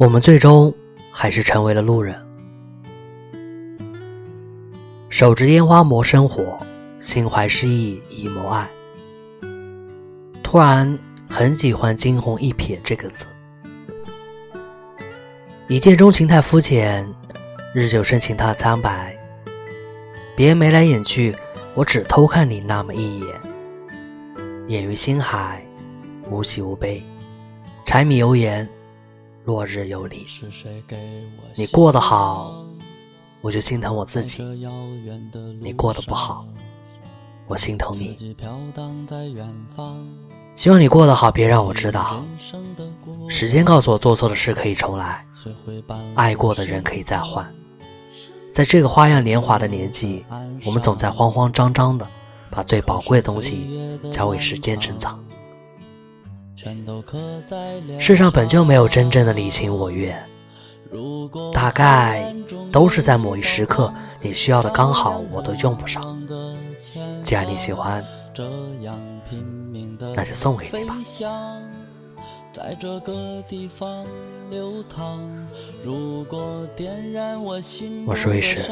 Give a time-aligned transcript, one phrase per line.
[0.00, 0.74] 我们最终
[1.12, 2.18] 还是成为了路人，
[5.10, 6.58] 手执烟花磨生活，
[6.98, 8.66] 心怀诗意以谋爱。
[10.42, 10.98] 突然
[11.28, 13.26] 很喜欢“惊鸿一瞥”这个词，
[15.68, 17.06] 一见钟情太肤浅，
[17.74, 19.14] 日久生情太苍白。
[20.34, 21.36] 别眉来眼去，
[21.74, 23.28] 我只偷看你那么一眼，
[24.66, 25.62] 眼于心海，
[26.30, 27.02] 无喜无悲，
[27.84, 28.66] 柴米油盐。
[29.50, 30.24] 落日有你，
[31.56, 32.54] 你过得好，
[33.40, 34.40] 我就心疼我自己；
[35.60, 36.46] 你过得不好，
[37.48, 38.16] 我心疼你。
[40.54, 42.22] 希望你过得好，别让我知道。
[43.28, 45.26] 时间告诉我，做错的事可以重来，
[46.14, 47.44] 爱过的人可以再换。
[48.52, 50.24] 在这个花样年华的年纪，
[50.64, 52.06] 我们总在慌慌张张的
[52.50, 55.18] 把最宝贵的东西交给时间珍藏。
[57.98, 60.22] 世上本就没有真正的你情我愿，
[61.52, 62.34] 大概
[62.70, 66.20] 都是在某一时刻你需要的刚好我都用不上。
[67.22, 68.02] 既然你喜欢，
[70.16, 70.94] 那就送给你吧。
[78.06, 78.70] 我是卫士，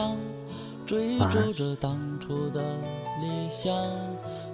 [0.89, 2.63] 追逐着当初的
[3.21, 3.71] 理想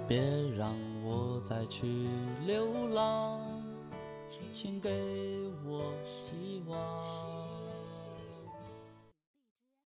[0.05, 0.19] 别
[0.57, 0.69] 让
[1.01, 1.87] 我再去
[2.45, 3.39] 流浪
[4.51, 4.91] 请给